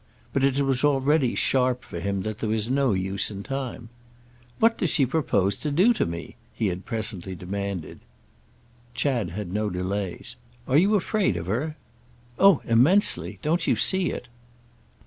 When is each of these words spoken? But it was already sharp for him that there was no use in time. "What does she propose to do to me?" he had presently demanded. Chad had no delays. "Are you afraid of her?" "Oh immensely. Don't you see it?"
But 0.33 0.43
it 0.43 0.59
was 0.61 0.83
already 0.83 1.35
sharp 1.35 1.83
for 1.85 1.99
him 1.99 2.23
that 2.23 2.39
there 2.39 2.49
was 2.49 2.71
no 2.71 2.93
use 2.93 3.29
in 3.29 3.43
time. 3.43 3.89
"What 4.57 4.79
does 4.79 4.89
she 4.89 5.05
propose 5.05 5.53
to 5.57 5.69
do 5.69 5.93
to 5.93 6.07
me?" 6.07 6.37
he 6.55 6.69
had 6.69 6.87
presently 6.87 7.35
demanded. 7.35 7.99
Chad 8.95 9.29
had 9.29 9.53
no 9.53 9.69
delays. 9.69 10.37
"Are 10.67 10.77
you 10.79 10.95
afraid 10.95 11.37
of 11.37 11.45
her?" 11.45 11.75
"Oh 12.39 12.61
immensely. 12.65 13.37
Don't 13.43 13.67
you 13.67 13.75
see 13.75 14.09
it?" 14.09 14.27